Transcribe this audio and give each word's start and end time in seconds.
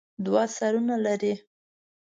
دوه 0.25 0.43
سرونه 0.55 0.95
لري. 1.05 1.33